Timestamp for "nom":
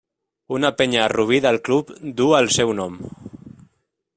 2.81-2.97